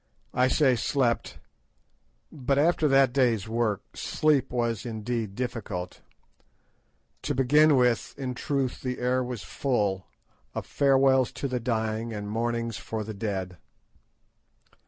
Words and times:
I 0.33 0.47
say 0.47 0.75
slept; 0.75 1.37
but 2.31 2.57
after 2.57 2.87
that 2.87 3.13
day's 3.13 3.47
work, 3.47 3.83
sleep 3.95 4.49
was 4.51 4.83
indeed 4.83 5.35
difficult. 5.35 6.01
To 7.21 7.35
begin 7.35 7.75
with, 7.75 8.15
in 8.17 8.33
very 8.33 8.43
truth 8.43 8.81
the 8.81 8.97
air 8.97 9.23
was 9.23 9.43
full 9.43 10.07
"Of 10.55 10.65
farewells 10.65 11.31
to 11.33 11.47
the 11.47 11.59
dying 11.59 12.13
And 12.13 12.31
mournings 12.31 12.77
for 12.77 13.03
the 13.03 13.13
dead." 13.13 13.59